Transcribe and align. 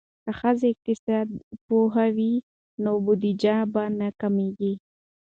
که 0.23 0.31
ښځې 0.39 0.67
اقتصاد 0.73 1.27
پوهې 1.65 2.09
وي 2.17 2.33
نو 2.83 2.91
بودیجه 3.05 3.55
به 3.73 3.83
نه 3.99 4.07
کمیږي. 4.21 4.73